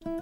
Zerrengu 0.00 0.16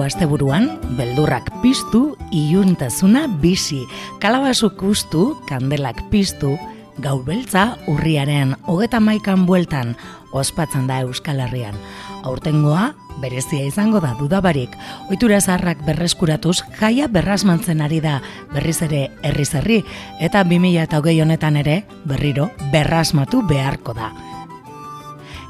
asteburuan, 0.00 0.80
beldurrak 0.96 1.52
piztu, 1.60 2.16
iuntasuna 2.32 3.28
bizi, 3.28 3.84
kalabazuk 4.18 4.80
ustu, 4.80 5.36
kandelak 5.44 6.00
piztu, 6.08 6.56
gau 7.04 7.20
beltza 7.20 7.76
urriaren 7.90 8.54
hogeta 8.64 9.00
maikan 9.00 9.44
bueltan, 9.44 9.96
ospatzen 10.34 10.86
da 10.90 11.00
Euskal 11.06 11.40
Herrian. 11.40 11.78
Aurtengoa, 12.24 12.92
berezia 13.22 13.64
izango 13.64 14.00
da 14.02 14.12
dudabarik, 14.18 14.74
oitura 15.10 15.40
zaharrak 15.40 15.84
berreskuratuz, 15.86 16.58
jaia 16.80 17.08
berrasmantzen 17.08 17.80
ari 17.80 18.00
da. 18.04 18.20
Berriz 18.52 18.80
ere 18.82 19.08
herri. 19.22 19.82
Eta 20.20 20.44
2008 20.44 21.22
honetan 21.22 21.56
ere, 21.56 21.84
berriro, 22.04 22.50
berrasmatu 22.72 23.42
beharko 23.46 23.94
da. 23.94 24.12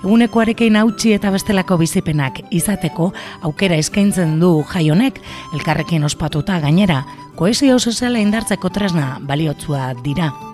Egunekoarekin 0.04 0.76
hautsi 0.76 1.14
eta 1.16 1.30
bestelako 1.32 1.78
bizipenak 1.80 2.42
izateko 2.52 3.14
aukera 3.48 3.78
eskaintzen 3.80 4.36
du 4.40 4.58
jaionek, 4.68 5.20
elkarrekin 5.56 6.04
ospatuta 6.04 6.60
gainera, 6.60 7.06
koesio 7.40 7.78
soziala 7.78 8.20
indartzeko 8.20 8.68
tresna 8.68 9.14
baliotzua 9.24 9.94
dira. 10.04 10.53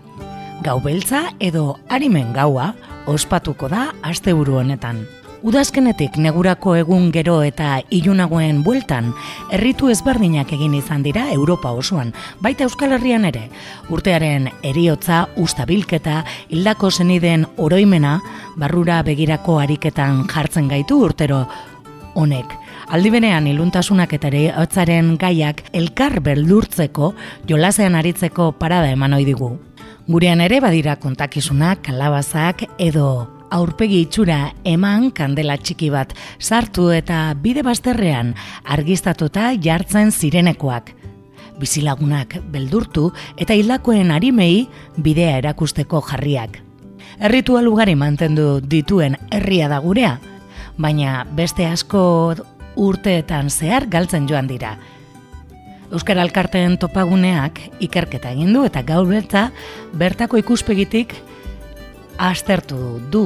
Gau 0.61 0.77
beltza 0.85 1.31
edo 1.41 1.79
harimen 1.89 2.35
gaua 2.37 2.75
ospatuko 3.09 3.71
da 3.73 3.95
asteburu 4.05 4.59
honetan. 4.61 4.99
Udazkenetik 5.41 6.19
negurako 6.21 6.75
egun 6.77 7.07
gero 7.15 7.39
eta 7.41 7.79
ilunagoen 7.89 8.59
bueltan, 8.61 9.09
herritu 9.57 9.89
ezberdinak 9.89 10.53
egin 10.53 10.75
izan 10.77 11.01
dira 11.07 11.31
Europa 11.33 11.73
osoan, 11.73 12.13
baita 12.45 12.67
Euskal 12.69 12.93
Herrian 12.93 13.25
ere. 13.25 13.47
Urtearen 13.89 14.51
eriotza, 14.61 15.23
ustabilketa, 15.41 16.27
hildako 16.51 16.91
zeniden 16.91 17.47
oroimena, 17.57 18.19
barrura 18.61 19.01
begirako 19.03 19.57
ariketan 19.65 20.27
jartzen 20.29 20.69
gaitu 20.69 21.01
urtero 21.07 21.47
honek. 22.13 22.53
Aldibenean 22.93 23.49
iluntasunak 23.49 24.13
eta 24.13 24.29
ere 24.29 25.01
gaiak 25.17 25.65
elkar 25.73 26.21
beldurtzeko, 26.21 27.15
jolasean 27.49 27.95
aritzeko 27.95 28.53
parada 28.53 28.93
eman 28.93 29.17
digu. 29.25 29.55
Gurean 30.11 30.41
ere 30.43 30.57
badira 30.59 30.97
kontakizunak, 30.99 31.85
kalabazak 31.87 32.65
edo 32.83 33.29
aurpegi 33.55 34.01
itxura 34.03 34.39
eman 34.67 35.13
kandela 35.15 35.55
txiki 35.55 35.87
bat 35.95 36.17
sartu 36.43 36.89
eta 36.91 37.29
bide 37.39 37.63
bazterrean 37.63 38.33
argistatuta 38.75 39.53
jartzen 39.63 40.11
zirenekoak. 40.11 40.91
Bizilagunak 41.63 42.41
beldurtu 42.51 43.13
eta 43.39 43.55
hildakoen 43.55 44.11
arimei 44.11 44.67
bidea 44.99 45.37
erakusteko 45.45 46.03
jarriak. 46.11 46.59
Erritual 47.23 47.71
ugari 47.71 47.95
mantendu 47.95 48.57
dituen 48.67 49.15
herria 49.31 49.71
da 49.71 49.79
gurea, 49.79 50.17
baina 50.75 51.21
beste 51.39 51.71
asko 51.71 52.03
urteetan 52.75 53.47
zehar 53.47 53.87
galtzen 53.87 54.27
joan 54.27 54.51
dira. 54.51 54.75
Euskara 55.91 56.23
Alkarteen 56.23 56.77
topaguneak 56.79 57.57
ikerketa 57.83 58.31
egin 58.31 58.53
du 58.55 58.63
eta 58.63 58.85
gaur 58.87 59.09
bertza 59.11 59.49
bertako 59.91 60.39
ikuspegitik 60.39 61.17
aztertu 62.31 63.01
du. 63.11 63.25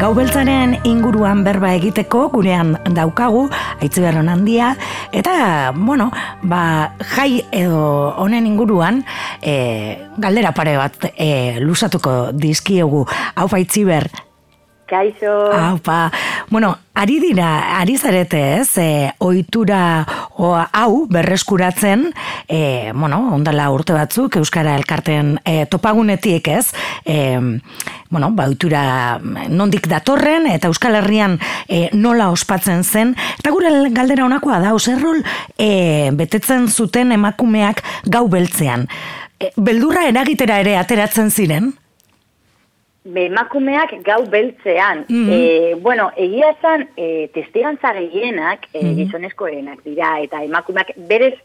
Gau 0.00 0.14
beltzaren 0.16 0.78
inguruan 0.88 1.42
berba 1.44 1.74
egiteko 1.76 2.30
gurean 2.32 2.72
daukagu, 2.96 3.50
aitziberron 3.80 4.28
handia, 4.28 4.74
eta, 5.12 5.72
bueno, 5.74 6.10
ba, 6.42 6.96
jai 7.14 7.44
edo 7.50 8.14
honen 8.20 8.46
inguruan, 8.46 9.04
e, 9.42 9.98
galdera 10.16 10.52
pare 10.56 10.76
bat 10.80 11.10
e, 11.16 11.60
lusatuko 11.60 12.32
dizkiegu, 12.32 13.06
hau 13.34 13.48
aitziber, 13.56 14.10
Kaixo. 14.90 15.52
Aupa. 15.54 16.10
Bueno, 16.50 16.76
ari 16.98 17.20
dira, 17.22 17.78
ari 17.78 17.94
zarete 17.96 18.40
ez, 18.58 18.74
e, 18.82 19.12
oitura 19.22 20.02
o, 20.34 20.50
hau 20.58 21.06
berreskuratzen, 21.06 22.08
e, 22.50 22.92
bueno, 22.92 23.20
ondala 23.32 23.70
urte 23.70 23.94
batzuk, 23.94 24.36
Euskara 24.40 24.74
Elkarten 24.74 25.36
e, 25.46 25.64
topagunetik 25.70 26.48
ez, 26.50 26.72
e, 27.06 27.38
bueno, 28.10 28.32
ba, 28.34 28.48
oitura 28.50 28.82
nondik 29.48 29.86
datorren, 29.88 30.48
eta 30.50 30.68
Euskal 30.68 30.98
Herrian 30.98 31.38
e, 31.68 31.86
nola 31.94 32.30
ospatzen 32.34 32.82
zen, 32.82 33.14
eta 33.38 33.54
gure 33.54 33.70
galdera 33.94 34.26
honakoa 34.26 34.58
da, 34.64 34.74
oserrol 34.74 35.22
e, 35.56 36.10
betetzen 36.18 36.66
zuten 36.68 37.14
emakumeak 37.14 37.84
gau 38.10 38.26
beltzean. 38.32 38.88
E, 39.38 39.52
beldurra 39.56 40.08
eragitera 40.10 40.58
ere 40.64 40.76
ateratzen 40.80 41.30
ziren? 41.30 41.76
emakumeak 43.00 43.94
gau 44.04 44.26
beltzean. 44.28 45.06
Mm 45.08 45.80
bueno, 45.80 46.10
egia 46.16 46.50
esan, 46.52 46.88
e, 46.96 47.28
testigantza 47.32 47.94
gehienak 47.96 48.66
e, 48.74 48.82
mm 48.82 48.96
gizonezkoenak 48.98 49.80
dira, 49.86 50.18
eta 50.20 50.42
emakumeak 50.44 50.92
berez, 51.08 51.38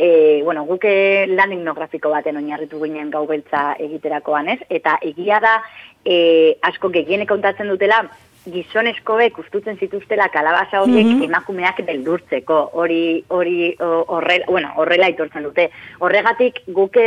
e, 0.00 0.40
bueno, 0.44 0.64
guke 0.64 1.26
lan 1.28 1.52
etnografiko 1.52 2.08
baten 2.14 2.40
oinarritu 2.40 2.80
ginen 2.80 3.10
gau 3.12 3.26
beltza 3.28 3.74
egiterakoan 3.78 4.48
ez, 4.54 4.58
eta 4.72 4.96
egia 5.04 5.40
da, 5.44 5.58
e, 6.04 6.56
asko 6.70 6.88
gehiene 6.94 7.26
kontatzen 7.28 7.68
dutela, 7.68 8.00
gizonezkoek 8.48 9.36
ustutzen 9.42 9.76
zituztela 9.76 10.30
kalabaza 10.32 10.80
horiek 10.80 11.04
mm 11.04 11.26
emakumeak 11.26 11.82
beldurtzeko, 11.84 12.56
hori 12.80 13.20
hori 13.28 13.74
horrela, 13.84 14.46
bueno, 14.48 14.70
horrela 14.80 15.10
itortzen 15.12 15.44
dute. 15.44 15.68
Horregatik 16.00 16.62
guke 16.78 17.04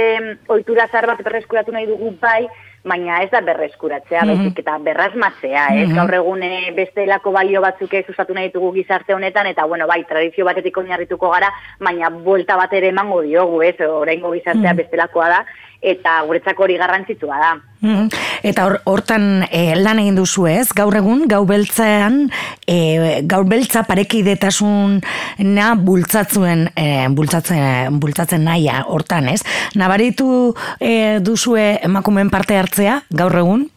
ohitura 0.54 0.86
zar 0.92 1.08
bat 1.10 1.24
berreskuratu 1.26 1.74
nahi 1.74 1.90
dugu 1.90 2.14
bai, 2.22 2.46
baina 2.84 3.22
ez 3.24 3.30
da 3.32 3.42
berreskuratzea, 3.42 4.24
mm 4.26 4.30
-hmm. 4.30 4.60
eta 4.60 4.78
berrazmatzea, 4.78 5.68
ez? 5.76 5.88
Mm 5.90 5.96
Gaur 5.96 6.14
egune 6.14 6.72
beste 6.76 7.06
lako 7.06 7.32
balio 7.32 7.62
batzuk 7.62 7.94
ez 7.94 8.06
usatu 8.10 8.34
nahi 8.34 8.48
ditugu 8.48 8.72
gizarte 8.74 9.14
honetan, 9.14 9.48
eta 9.48 9.66
bueno, 9.66 9.88
bai, 9.88 10.04
tradizio 10.04 10.46
batetik 10.46 10.78
oinarrituko 10.78 11.30
gara, 11.30 11.52
baina 11.80 12.10
buelta 12.10 12.58
bat 12.58 12.74
ere 12.74 12.88
emango 12.88 13.22
diogu, 13.22 13.62
ez? 13.62 13.76
Oraingo 13.82 14.32
gizartea 14.32 14.74
mm 14.74 14.78
bestelakoa 14.78 15.30
da, 15.30 15.46
eta 15.84 16.22
guretzako 16.28 16.66
hori 16.66 16.78
garrantzitsua 16.80 17.40
da. 17.42 17.54
Mm-hmm. 17.84 18.22
Eta 18.48 18.66
hortan 18.88 19.26
e, 19.52 19.76
lan 19.76 20.00
egin 20.00 20.16
duzu 20.16 20.48
ez, 20.48 20.70
gaur 20.76 20.96
egun, 20.96 21.26
gau 21.28 21.42
beltzean, 21.48 22.30
e, 22.64 22.78
gaur 23.28 23.44
beltza 23.50 23.84
parekidetasun 23.90 25.02
na 25.44 25.74
bultzatzen, 25.76 26.70
e, 26.80 26.88
bultzatzen, 27.12 28.00
bultzatzen 28.00 28.48
naia 28.48 28.86
hortan 28.88 29.28
ez. 29.34 29.42
Nabaritu 29.76 30.54
e, 30.80 31.20
duzue 31.20 31.74
emakumen 31.84 32.32
parte 32.32 32.58
hartzea, 32.60 33.02
gaur 33.12 33.36
egun? 33.44 33.68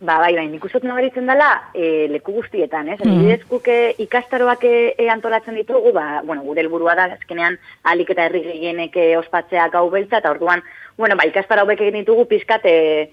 Ba, 0.00 0.20
bai, 0.22 0.34
bai, 0.36 0.46
nik 0.46 0.62
nabaritzen 0.82 1.26
dela 1.26 1.70
e, 1.74 2.06
leku 2.08 2.32
guztietan, 2.32 2.88
ez? 2.88 3.00
Mm 3.04 3.34
-hmm. 3.34 3.94
ikastaroak 3.98 4.62
e, 4.64 5.08
antolatzen 5.10 5.54
ditugu, 5.54 5.92
ba, 5.92 6.22
bueno, 6.24 6.42
gure 6.42 6.60
helburua 6.60 6.94
da, 6.94 7.04
azkenean 7.04 7.58
alik 7.82 8.10
eta 8.10 8.24
herri 8.24 8.42
gehienek 8.42 8.94
ospatzea 9.18 9.68
gau 9.68 9.90
beltza, 9.90 10.18
eta 10.18 10.30
orduan 10.30 10.62
bueno, 10.98 11.16
ba, 11.16 11.24
ikastara 11.26 11.62
hobek 11.62 11.80
egin 11.80 12.00
ditugu 12.02 12.26
pizkat, 12.26 12.64
e, 12.64 13.10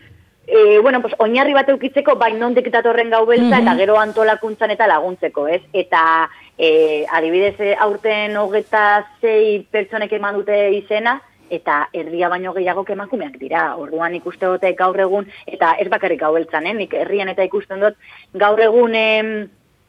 e, 0.48 0.80
bueno, 0.80 1.02
pues, 1.02 1.14
oinarri 1.18 1.54
bat 1.54 1.70
eukitzeko, 1.70 2.16
bai 2.18 2.34
nondik 2.34 2.70
datorren 2.74 3.10
gau 3.10 3.26
beltza, 3.26 3.62
eta 3.62 3.76
gero 3.78 4.00
antolakuntzan 4.02 4.72
eta 4.72 4.88
laguntzeko, 4.88 5.48
ez? 5.48 5.62
Eta 5.74 6.02
e, 6.58 7.06
adibidez 7.10 7.78
aurten 7.80 8.38
hogeta 8.38 9.06
zei 9.22 9.66
pertsonek 9.72 10.14
eman 10.18 10.36
dute 10.42 10.58
izena, 10.82 11.20
eta 11.50 11.90
erdia 11.94 12.30
baino 12.30 12.54
gehiago 12.54 12.86
emakumeak 12.88 13.38
dira. 13.42 13.76
Orduan 13.76 14.16
ikuste 14.16 14.46
dute 14.46 14.74
gaur 14.74 15.00
egun, 15.00 15.28
eta 15.46 15.76
ez 15.80 15.90
bakarrik 15.90 16.22
gau 16.22 16.34
beltzan, 16.34 16.68
eh? 16.68 16.74
nik 16.74 16.94
herrian 16.94 17.30
eta 17.30 17.44
ikusten 17.44 17.80
dut, 17.80 17.96
gaur 18.34 18.60
egun... 18.60 18.96
Em, 18.96 19.38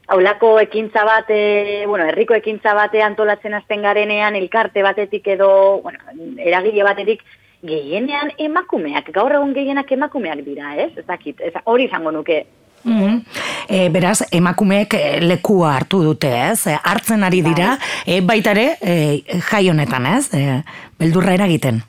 Aulako 0.07 0.61
ekintza 0.61 1.03
bat, 1.03 1.31
e, 1.35 1.83
bueno, 1.91 2.05
herriko 2.07 2.37
ekintza 2.37 2.77
bate 2.79 3.01
antolatzen 3.03 3.57
azten 3.59 3.83
garenean, 3.83 4.37
elkarte 4.39 4.85
batetik 4.87 5.27
edo, 5.35 5.49
bueno, 5.83 5.99
eragile 6.39 6.85
batetik, 6.87 7.25
gehienean 7.67 8.31
emakumeak, 8.39 9.11
gaur 9.17 9.35
egun 9.35 9.55
gehienak 9.57 9.91
emakumeak 9.93 10.45
dira, 10.47 10.77
ez? 10.79 10.93
Ez 10.97 11.07
dakit, 11.09 11.41
ez, 11.41 11.53
hori 11.65 11.89
izango 11.89 12.13
nuke. 12.15 12.45
Mm 12.87 13.01
-hmm. 13.01 13.23
e, 13.69 13.89
beraz, 13.91 14.23
emakumeek 14.31 14.95
e, 14.95 15.21
lekua 15.21 15.75
hartu 15.75 16.03
dute, 16.03 16.31
ez? 16.51 16.67
E, 16.67 16.79
hartzen 16.83 17.25
ari 17.25 17.43
dira, 17.43 17.77
bai. 17.77 18.17
e, 18.17 18.21
baita 18.21 18.55
ere, 18.55 18.79
e, 18.81 19.23
jai 19.51 19.69
honetan, 19.71 20.07
ez? 20.07 20.31
E, 20.35 20.63
beldurra 20.99 21.35
eragiten. 21.35 21.83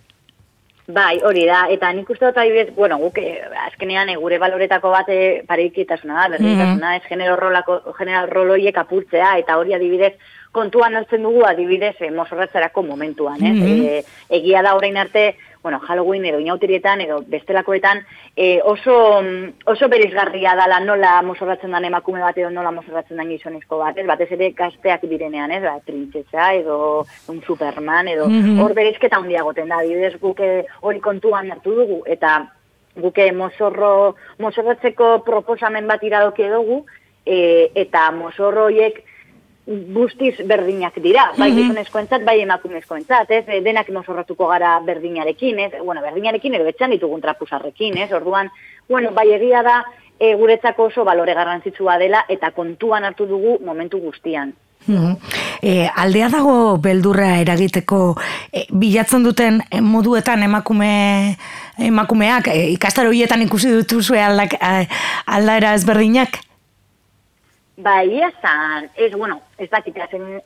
Bai, 0.88 1.18
hori 1.28 1.42
da, 1.44 1.66
eta 1.68 1.90
nik 1.92 2.08
uste 2.14 2.30
dut 2.30 2.38
adibidez, 2.40 2.70
bueno, 2.76 2.96
guk 3.02 3.18
eh, 3.20 3.42
azkenean 3.66 4.08
eh, 4.08 4.16
gure 4.16 4.38
baloretako 4.40 4.94
bate 4.94 5.18
pareikitasuna 5.48 6.16
da, 6.16 6.30
berditasuna, 6.38 6.94
mm 6.94 7.02
ez 7.02 7.10
genero 7.10 7.36
rolako, 7.36 7.76
genero 7.98 8.22
roloiek 8.32 8.78
apurtzea, 8.80 9.34
eta 9.42 9.58
hori 9.60 9.76
adibidez, 9.76 10.14
kontuan 10.56 10.96
altzen 10.96 11.28
dugu 11.28 11.44
adibidez 11.44 11.98
e, 12.00 12.08
mozorratzerako 12.16 12.86
momentuan, 12.88 13.44
ez? 13.44 13.58
Mm 13.58 14.38
egia 14.40 14.64
da 14.64 14.78
orain 14.80 14.96
arte, 14.98 15.34
bueno, 15.68 15.82
Halloween 15.82 16.24
edo 16.26 16.40
inautirietan 16.40 17.02
edo 17.04 17.18
bestelakoetan 17.28 18.00
e, 18.38 18.62
oso, 18.64 18.94
oso 19.66 19.90
berizgarria 19.92 20.54
dala 20.56 20.80
nola 20.80 21.18
mozorratzen 21.28 21.76
den 21.76 21.90
emakume 21.90 22.22
bat 22.24 22.38
edo 22.40 22.50
nola 22.56 22.72
mozorratzen 22.72 23.20
den 23.20 23.34
gizonezko 23.34 23.82
bat, 23.82 23.98
ez? 24.00 24.06
Batez 24.08 24.30
ere 24.32 24.54
gazteak 24.56 25.04
direnean, 25.12 25.52
ez? 25.52 25.60
Ba, 25.66 25.74
trintzesa 25.84 26.54
edo 26.56 26.78
un 27.28 27.42
Superman 27.44 28.08
edo 28.08 28.30
hor 28.30 28.32
mm 28.32 28.56
-hmm. 28.56 28.78
berizketa 28.80 29.20
hundiagoten 29.20 29.68
da, 29.68 29.82
adibidez 29.84 30.16
guke 30.22 30.66
hori 30.80 31.02
kontuan 31.02 31.52
hartu 31.52 31.76
dugu, 31.76 32.00
eta 32.06 32.48
guke 32.96 33.32
mozorro, 33.34 34.16
mozorratzeko 34.40 35.24
proposamen 35.26 35.86
bat 35.88 36.04
iradoki 36.04 36.48
dugu, 36.48 36.86
e, 37.26 37.72
eta 37.76 38.10
mozorroiek 38.12 39.04
guztiz 39.68 40.36
berdinak 40.48 40.96
dira, 41.04 41.32
bai 41.38 41.52
mm 41.52 41.72
-hmm. 41.76 42.26
bai 42.26 42.40
emakumezkoentzat, 42.42 43.32
ez? 43.32 43.46
E, 43.48 43.62
denak 43.62 43.90
mozorratuko 43.90 44.48
gara 44.48 44.80
berdinarekin, 44.80 45.60
ez? 45.60 45.72
Bueno, 45.84 46.02
berdinarekin 46.02 46.54
edo 46.54 46.64
betxan 46.64 46.92
ditugun 46.92 47.22
trapusarrekin, 47.22 47.98
ez? 47.98 48.12
Orduan, 48.12 48.50
bueno, 48.90 49.12
bai 49.12 49.32
egia 49.32 49.64
da, 49.64 49.84
e, 50.20 50.36
guretzako 50.36 50.84
oso 50.84 51.04
balore 51.04 51.34
garrantzitsua 51.34 51.98
dela 51.98 52.26
eta 52.30 52.52
kontuan 52.52 53.04
hartu 53.04 53.26
dugu 53.26 53.60
momentu 53.66 54.00
guztian. 54.00 54.54
Mm 54.88 55.16
aldea 55.96 56.30
dago 56.30 56.78
beldurra 56.78 57.40
eragiteko 57.42 58.16
e, 58.54 58.68
bilatzen 58.72 59.24
duten 59.24 59.62
moduetan 59.82 60.44
emakume 60.44 61.36
emakumeak 61.80 62.48
e, 62.48 62.70
ikastaro 62.76 63.12
hietan 63.12 63.42
ikusi 63.42 63.72
dituzue 63.80 64.22
aldak 64.22 64.54
aldaera 65.26 65.74
ezberdinak? 65.74 66.47
Bai, 67.80 68.22
esan, 68.24 68.90
ez, 68.96 69.12
bueno, 69.14 69.40
ez 69.60 69.70
dakit, 69.70 69.98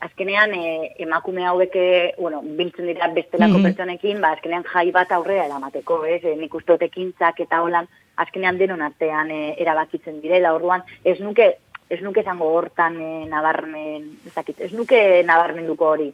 azkenean 0.03 0.51
e, 0.51 0.95
emakume 0.99 1.45
hauek, 1.47 1.75
e, 1.79 2.13
bueno, 2.17 2.41
biltzen 2.43 2.89
dira 2.89 3.07
bestelako 3.15 3.55
mm 3.55 3.67
pertsonekin, 3.69 4.19
ba, 4.19 4.33
azkenean 4.35 4.65
jai 4.67 4.91
bat 4.91 5.13
aurrera 5.15 5.45
eramateko, 5.45 6.01
ez, 6.03 6.19
e, 6.25 6.35
nik 6.35 6.53
uste 6.59 6.75
eta 6.75 7.61
holan, 7.61 7.87
azkenean 8.17 8.57
denon 8.57 8.81
artean 8.81 9.31
e, 9.31 9.55
erabakitzen 9.63 10.19
direla, 10.19 10.51
orduan, 10.53 10.83
ez 11.05 11.21
nuke, 11.21 11.47
ez 11.89 12.01
nuke 12.01 12.21
zango 12.23 12.51
hortan 12.51 12.99
e, 12.99 13.25
nabarmen, 13.31 14.11
ez 14.27 14.33
dakit, 14.35 14.59
ez 14.59 14.73
nuke 14.73 15.23
nabarmenduko 15.23 15.87
hori. 15.87 16.11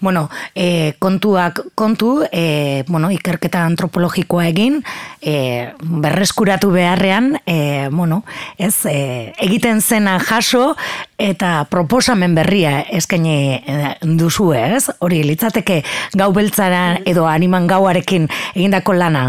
Bueno, 0.00 0.28
e, 0.54 0.94
kontuak 0.98 1.60
kontu, 1.74 2.22
e, 2.32 2.84
bueno, 2.88 3.10
ikerketa 3.10 3.64
antropologikoa 3.66 4.46
egin, 4.48 4.80
e, 5.20 5.72
berreskuratu 5.80 6.70
beharrean, 6.70 7.34
e, 7.44 7.88
bueno, 7.90 8.22
ez, 8.56 8.86
e, 8.86 9.32
egiten 9.38 9.82
zena 9.82 10.18
jaso 10.20 10.76
eta 11.18 11.66
proposamen 11.70 12.34
berria 12.34 12.80
eskaini 12.80 13.60
duzu, 14.02 14.52
ez? 14.54 14.88
Hori 15.00 15.22
litzateke 15.26 15.82
gau 16.14 16.32
beltzara 16.32 17.00
edo 17.04 17.26
animan 17.26 17.66
gauarekin 17.66 18.28
egindako 18.54 18.94
lana. 18.94 19.26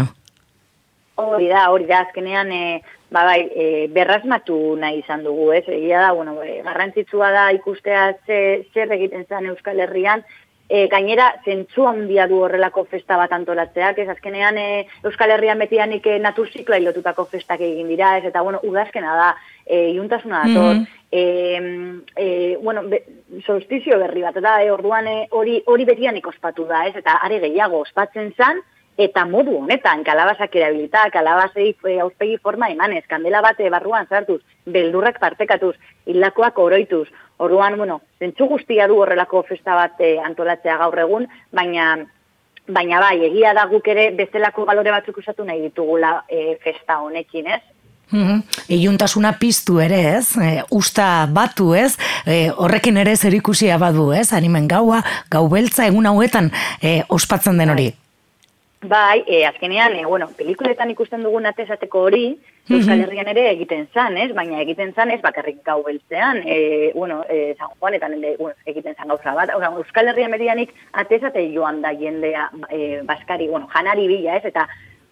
Hori 1.20 1.48
da, 1.50 1.68
hori 1.70 1.86
da, 1.86 2.00
azkenean, 2.06 2.52
e, 2.52 2.82
ba, 3.12 3.24
bai, 3.28 3.40
e, 3.54 3.64
berrasmatu 3.92 4.56
nahi 4.80 5.02
izan 5.02 5.22
dugu, 5.26 5.52
ez? 5.52 5.64
Egia 5.68 6.00
da, 6.00 6.12
bueno, 6.16 6.38
e, 6.42 6.62
garrantzitsua 6.64 7.30
da 7.34 7.50
ikustea 7.52 8.06
ze, 8.26 8.38
zer 8.72 8.92
egiten 8.96 9.26
zen 9.28 9.50
Euskal 9.52 9.80
Herrian, 9.84 10.24
e, 10.68 10.86
gainera, 10.88 11.28
zentzu 11.44 11.84
handia 11.86 12.26
du 12.30 12.40
horrelako 12.46 12.86
festa 12.88 13.18
bat 13.20 13.34
antolatzeak, 13.36 14.00
ez? 14.00 14.08
Azkenean 14.08 14.58
e, 14.58 14.66
Euskal 15.04 15.34
Herrian 15.34 15.60
betianik 15.60 16.08
e, 16.08 16.18
naturzikla 16.24 16.80
ilotutako 16.80 17.26
festak 17.34 17.60
egin 17.60 17.92
dira, 17.92 18.16
ez, 18.18 18.24
eta, 18.30 18.42
bueno, 18.42 18.62
udazkena 18.64 19.16
da, 19.18 19.30
e, 19.66 19.90
iuntasuna 19.92 20.44
dator, 20.46 20.74
mm 20.80 20.86
-hmm. 21.12 22.00
e, 22.16 22.56
bueno, 22.62 22.88
be, 22.88 23.04
solstizio 23.44 23.98
berri 23.98 24.22
bat, 24.22 24.40
da, 24.40 24.62
e, 24.62 24.70
orduan 24.72 25.06
e, 25.06 25.26
hori, 25.30 25.62
hori 25.66 25.84
betianik 25.84 26.26
ospatu 26.26 26.64
da, 26.64 26.86
ez, 26.86 26.96
eta 26.96 27.20
are 27.22 27.40
gehiago 27.44 27.84
ospatzen 27.84 28.32
zan, 28.36 28.64
eta 28.98 29.24
modu 29.26 29.56
honetan, 29.62 30.04
kalabazak 30.04 30.54
erabilita, 30.56 31.06
kalabazei 31.10 31.74
e, 31.88 31.98
auspegi 32.00 32.38
forma 32.38 32.68
emanez, 32.70 33.04
kandela 33.08 33.40
bate 33.42 33.70
barruan 33.70 34.06
zartuz, 34.06 34.40
beldurrak 34.66 35.18
partekatuz, 35.20 35.74
hilakoak 36.06 36.58
oroituz, 36.58 37.08
orduan, 37.38 37.76
bueno, 37.78 38.00
zentsu 38.20 38.46
guztia 38.46 38.86
du 38.88 39.00
horrelako 39.00 39.42
festa 39.48 39.74
bat 39.74 40.00
e, 40.00 40.18
antolatzea 40.20 40.76
gaur 40.84 40.98
egun, 41.06 41.28
baina 41.52 41.94
baina 42.68 43.00
bai, 43.02 43.16
egia 43.26 43.52
da 43.54 43.66
guk 43.66 43.88
ere 43.90 44.10
bestelako 44.14 44.64
balore 44.68 44.92
batzuk 44.94 45.18
usatu 45.18 45.44
nahi 45.44 45.64
ditugula 45.64 46.22
e, 46.30 46.56
festa 46.62 47.00
honekin, 47.02 47.48
ez? 47.56 47.62
Mm 48.12 48.42
Iuntasuna 48.72 49.32
piztu 49.40 49.80
ere, 49.80 49.98
ez? 50.18 50.36
E, 50.36 50.62
usta 50.70 51.26
batu, 51.32 51.72
ez? 51.74 51.96
E, 52.26 52.50
horrekin 52.50 53.00
ere 53.00 53.16
zer 53.16 53.34
ikusia 53.34 53.78
badu, 53.80 54.12
ez? 54.12 54.32
Animen 54.32 54.68
gaua, 54.68 55.02
gau 55.32 55.48
beltza, 55.48 55.88
egun 55.88 56.06
hauetan 56.06 56.52
e, 56.80 57.02
ospatzen 57.08 57.58
den 57.58 57.74
hori. 57.74 57.90
Bai, 58.82 59.22
e, 59.28 59.46
azkenean, 59.46 59.94
e, 59.94 60.04
bueno, 60.04 60.28
pelikuletan 60.36 60.90
ikusten 60.90 61.22
dugun 61.22 61.46
atezateko 61.46 62.00
hori. 62.08 62.24
Euskal 62.66 63.04
Herrian 63.04 63.28
ere 63.30 63.44
egiten 63.52 63.84
zan, 63.94 64.16
ez? 64.18 64.32
Baina 64.34 64.58
egiten 64.62 64.90
zan 64.94 65.12
ez 65.14 65.20
bakarrik 65.22 65.60
gau 65.66 65.84
beltzean, 65.86 66.40
e, 66.42 66.90
bueno, 66.94 67.20
e, 67.30 67.54
San 67.58 67.70
Juanetan 67.78 68.16
ere, 68.18 68.34
bueno, 68.40 68.56
egiten 68.66 68.96
zan 68.96 69.12
gauza 69.12 69.34
bat. 69.38 69.52
Ora, 69.54 69.70
Euskal 69.78 70.10
Herrian 70.10 70.34
medianik 70.34 70.74
atezate 70.92 71.44
joan 71.54 71.78
da 71.82 71.92
jendea 71.94 72.48
e, 72.70 73.02
baskari, 73.06 73.46
bueno, 73.48 73.68
janari 73.70 74.08
bila, 74.10 74.36
ez? 74.36 74.50
Eta 74.50 74.66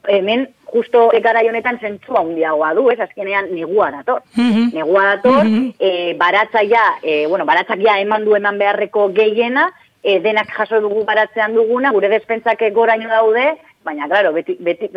hemen 0.08 0.48
justo 0.72 1.04
gara 1.22 1.44
honetan 1.46 1.78
zentzua 1.78 2.24
handiagoa 2.24 2.72
du, 2.74 2.88
ez? 2.90 2.98
Azkenean 2.98 3.52
negua 3.54 3.92
dator. 3.92 4.24
Mm 4.34 4.70
Negua 4.74 5.04
dator, 5.14 5.44
mm 5.44 5.72
-hmm. 5.78 6.18
baratzaia, 6.18 6.82
e, 7.02 7.26
bueno, 7.28 7.46
baratzaia 7.46 8.00
eman 8.00 8.24
du 8.24 8.34
eman 8.34 8.58
beharreko 8.58 9.12
gehiena, 9.14 9.70
e, 10.02 10.20
denak 10.20 10.52
jaso 10.56 10.80
dugu 10.80 11.04
baratzean 11.04 11.54
duguna, 11.54 11.92
gure 11.92 12.08
despentzak 12.08 12.62
goraino 12.74 13.08
daude, 13.08 13.54
baina, 13.84 14.08
claro, 14.08 14.32
beti, 14.32 14.56
beti 14.60 14.90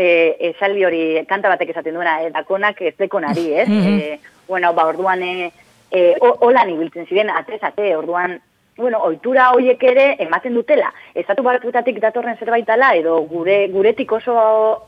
esaldi 0.51 0.85
hori 0.85 1.03
kanta 1.27 1.49
batek 1.49 1.71
esaten 1.73 1.95
duena, 1.95 2.21
e, 2.23 2.31
dakonak 2.31 2.81
ez 2.81 2.95
dekonari, 2.99 3.51
ez? 3.53 3.67
Mm 3.79 4.31
bueno, 4.45 4.73
ba, 4.73 4.83
orduan, 4.85 5.21
e, 5.23 5.51
e, 5.89 6.17
holan 6.19 6.69
ibiltzen 6.69 7.05
ziren, 7.07 7.29
atez, 7.31 7.61
ate, 7.63 7.95
orduan, 7.95 8.41
bueno, 8.77 8.99
oitura 9.07 9.51
hoiek 9.53 9.83
ere 9.87 10.05
ematen 10.19 10.53
dutela. 10.57 10.89
Estatu 11.15 11.45
baratutatik 11.45 11.99
datorren 12.01 12.37
zerbaitala, 12.37 12.93
edo 12.99 13.19
gure 13.29 13.67
guretik 13.71 14.11
oso, 14.11 14.35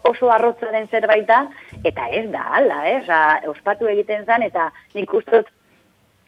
oso 0.03 0.31
arrotza 0.31 0.71
den 0.73 0.89
zerbaita, 0.89 1.45
eta 1.83 2.09
ez 2.09 2.25
da, 2.33 2.47
ala, 2.59 2.81
eh? 2.89 2.97
Osa, 3.03 3.21
ospatu 3.51 3.88
egiten 3.88 4.25
zen, 4.25 4.44
eta 4.50 4.71
nik 4.94 5.13
ustot 5.13 5.47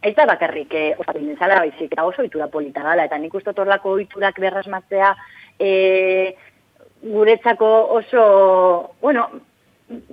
Ez 0.01 0.13
da 0.15 0.27
bakarrik, 0.29 0.73
eh, 0.73 0.95
osatu 0.99 1.19
zala, 1.39 1.59
baizik, 1.63 1.91
eta 1.91 2.05
oso 2.05 2.21
oitura 2.21 2.47
polita 2.47 2.83
gala, 2.85 3.05
eta 3.05 3.17
nik 3.17 3.33
uste 3.33 3.53
torlako 3.53 3.95
oiturak 3.97 4.39
berrasmatzea 4.39 5.15
e, 5.59 6.35
guretzako 7.01 7.69
oso, 7.97 8.93
bueno, 9.01 9.27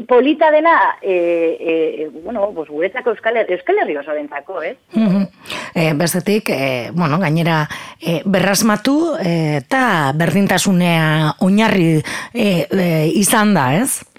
polita 0.09 0.50
dena, 0.50 0.97
e, 1.03 1.59
e, 1.61 2.09
bueno, 2.23 2.50
pues 2.55 2.71
guretzako 2.71 3.11
euskal, 3.11 3.37
euskal 3.49 3.83
herri 3.83 3.97
oso 3.97 4.12
dentzako, 4.12 4.62
eh? 4.62 4.76
Mm 4.95 5.09
-hmm. 5.09 5.29
e, 5.75 5.93
Bezetik, 5.95 6.49
e, 6.49 6.91
bueno, 6.95 7.19
gainera, 7.19 7.69
e, 8.00 8.23
berrasmatu 8.25 9.17
eta 9.21 10.12
berdintasunea 10.14 11.35
oinarri 11.41 12.03
e, 12.33 12.67
e, 12.71 13.09
izan 13.14 13.55
da, 13.55 13.75
ez? 13.76 14.13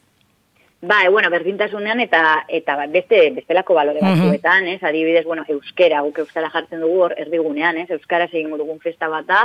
Ba, 0.86 1.04
e, 1.04 1.10
bueno, 1.10 1.32
berdintasunean 1.32 2.00
eta 2.04 2.46
eta 2.48 2.76
beste 2.94 3.32
bestelako 3.34 3.74
balore 3.74 4.04
batzuetan, 4.04 4.68
ez? 4.70 4.84
Adibidez, 4.84 5.24
bueno, 5.26 5.42
euskera, 5.50 6.02
guk 6.06 6.20
euskara 6.22 6.52
jartzen 6.54 6.84
dugu 6.84 7.00
hor 7.08 7.16
erdigunean, 7.18 7.80
ez? 7.82 7.88
Euskara 7.96 8.28
egin 8.30 8.52
dugun 8.54 8.78
festa 8.84 9.10
bat 9.10 9.26
da, 9.26 9.40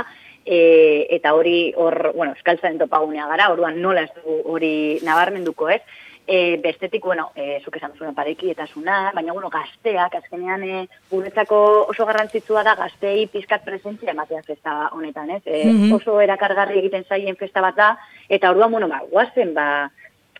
e, 0.45 1.07
eta 1.17 1.33
hori 1.33 1.73
hor, 1.73 2.11
bueno, 2.13 2.35
euskaltzaren 2.35 2.77
topagunea 2.77 3.25
gara, 3.31 3.49
orduan 3.53 3.81
nola 3.81 4.03
ez 4.05 4.11
du 4.19 4.37
hori 4.53 4.99
nabarmenduko, 5.07 5.69
ez? 5.73 5.81
E, 6.27 6.57
bestetik, 6.61 7.01
bueno, 7.03 7.31
e, 7.33 7.57
zuk 7.65 7.79
esan 7.79 7.97
zuen 7.97 8.13
pareki 8.13 8.51
eta 8.51 8.67
zuna, 8.67 8.99
baina, 9.15 9.33
bueno, 9.33 9.49
gazteak, 9.49 10.19
azkenean, 10.19 10.63
e, 10.63 10.83
guretzako 11.09 11.87
oso 11.89 12.05
garrantzitsua 12.05 12.61
da 12.63 12.75
gaztei 12.77 13.25
pizkat 13.33 13.65
presentzia 13.65 14.13
ematea 14.13 14.43
festa 14.45 14.91
honetan, 14.93 15.33
ez? 15.39 15.41
E, 15.45 15.63
Oso 15.97 16.19
erakargarri 16.21 16.77
egiten 16.83 17.03
zaien 17.09 17.35
festa 17.35 17.65
bat 17.65 17.75
da, 17.75 17.89
eta 18.29 18.53
orduan, 18.53 18.71
bueno, 18.77 18.87
ba, 18.87 19.01
guazen, 19.09 19.55
ba, 19.57 19.89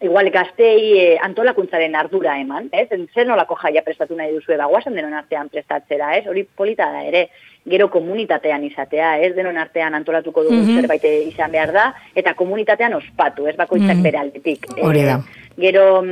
igual 0.01 0.29
gaztei 0.31 0.97
e, 0.97 1.17
antolakuntzaren 1.21 1.95
ardura 1.95 2.37
eman, 2.39 2.69
ez? 2.71 2.87
Zer 3.13 3.27
nolako 3.27 3.55
jaia 3.61 3.83
prestatu 3.85 4.15
nahi 4.17 4.33
duzu 4.33 4.55
eba, 4.55 4.67
guazen 4.71 4.97
denon 4.97 5.13
artean 5.13 5.49
prestatzera, 5.49 6.15
ez? 6.17 6.25
Hori 6.27 6.43
polita 6.43 6.89
da 6.91 7.03
ere, 7.05 7.27
gero 7.69 7.89
komunitatean 7.93 8.65
izatea, 8.65 9.13
ez? 9.21 9.35
Denon 9.35 9.57
artean 9.61 9.95
antolatuko 9.97 10.43
dugu 10.47 10.57
mm 10.63 10.81
zerbait 10.81 11.05
izan 11.27 11.51
behar 11.51 11.71
da, 11.75 11.85
eta 12.15 12.33
komunitatean 12.33 12.97
ospatu, 12.97 13.47
ez? 13.47 13.55
Bakoitzak 13.55 13.95
mm 13.95 13.99
-hmm. 13.99 14.03
bere 14.03 14.17
aldetik. 14.17 14.67
Hori 14.81 15.05
da. 15.05 15.21
gero, 15.57 16.03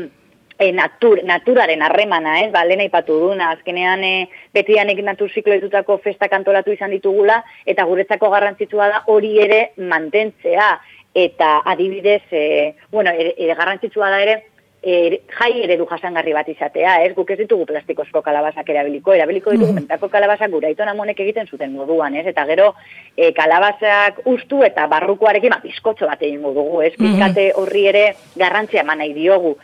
e, 0.60 0.72
natur, 0.72 1.24
naturaren 1.24 1.81
harremana, 1.81 2.41
ez? 2.43 2.51
Ba, 2.51 2.65
lehen 2.67 2.84
aipatu 2.84 3.17
duna, 3.24 3.53
azkenean 3.55 4.03
e, 4.03 4.13
betianek 4.53 5.01
naturziklo 5.08 5.55
ditutako 5.55 5.98
festak 6.03 6.36
antolatu 6.36 6.75
izan 6.75 6.91
ditugula, 6.91 7.39
eta 7.65 7.88
guretzako 7.89 8.29
garrantzitsua 8.36 8.89
da 8.91 9.03
hori 9.08 9.38
ere 9.41 9.62
mantentzea, 9.77 10.69
eta 11.13 11.62
adibidez, 11.66 12.24
e, 12.32 12.75
bueno, 12.92 13.12
ere, 13.12 13.34
ere 13.38 13.56
garrantzitsua 13.56 14.10
da 14.10 14.22
ere, 14.22 14.38
e, 14.82 15.22
jai 15.38 15.51
eredu 15.63 15.86
jasangarri 15.89 16.34
bat 16.34 16.48
izatea, 16.50 17.00
ez? 17.04 17.13
Guk 17.16 17.32
ez 17.32 17.39
ditugu 17.42 17.66
plastikozko 17.70 18.22
kalabazak 18.25 18.70
erabiliko, 18.70 19.13
erabiliko 19.13 19.51
ditugu 19.51 19.74
mm 19.74 19.88
-hmm. 19.88 20.10
kalabazak 20.12 20.51
gura 20.51 20.70
itona 20.70 20.94
monek 20.94 21.20
egiten 21.20 21.48
zuten 21.48 21.74
moduan, 21.74 22.16
ez? 22.16 22.25
Eta 22.28 22.46
gero, 22.46 22.74
e, 23.18 23.32
kalabazak 23.34 24.22
ustu 24.25 24.63
eta 24.63 24.88
barrukoarekin, 24.88 25.50
ba, 25.50 25.60
bizkotxo 25.63 26.08
bat 26.08 26.22
egin 26.22 26.42
dugu, 26.42 26.82
ez? 26.82 26.94
Bizkate 26.98 27.51
horri 27.56 27.88
ere 27.88 28.16
garrantzia 28.36 28.82
eman 28.82 28.98
nahi 28.98 29.13
diogu. 29.13 29.58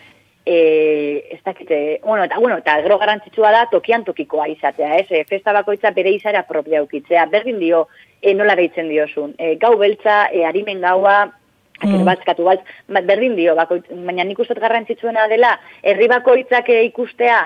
E, 0.46 1.28
ez 1.32 1.40
dakite, 1.44 2.02
bueno, 2.04 2.24
eta, 2.26 2.38
bueno, 2.38 2.58
eta 2.62 2.76
gero 2.86 3.00
garrantzitsua 3.02 3.50
da 3.52 3.64
tokian 3.72 4.04
tokikoa 4.06 4.46
izatea, 4.52 5.00
ez? 5.02 5.08
E, 5.10 5.24
festa 5.26 5.54
bakoitza 5.54 5.90
bere 5.96 6.12
izara 6.14 6.44
propia 6.46 6.84
ukitzea, 6.84 7.26
berdin 7.32 7.58
dio, 7.60 7.88
e, 8.22 8.36
nola 8.38 8.54
behitzen 8.56 8.92
diozun. 8.94 9.34
E, 9.40 9.56
gau 9.62 9.74
beltza, 9.82 10.28
e, 10.32 10.46
harimen 10.46 10.86
gaua, 10.86 11.26
Mm. 11.84 12.06
Batzkatu 12.08 12.46
bat, 12.48 12.62
berdin 12.88 13.34
dio, 13.36 13.52
bakoitz, 13.56 13.90
baina 13.92 14.24
nik 14.24 14.40
uste 14.40 14.56
garrantzitsuena 14.56 15.26
dela, 15.28 15.58
herri 15.84 16.08
bakoitzak 16.08 16.70
ikustea, 16.72 17.42